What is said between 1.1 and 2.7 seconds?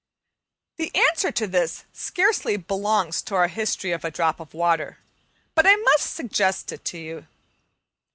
to this scarcely